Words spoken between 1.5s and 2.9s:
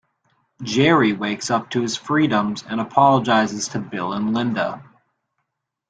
up to his freedoms and